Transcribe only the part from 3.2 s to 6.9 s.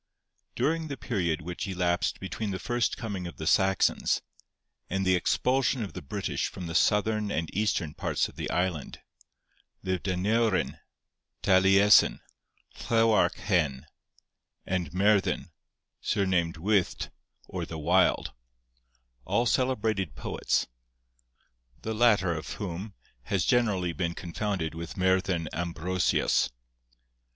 of the Saxons, and the expulsion of the British from the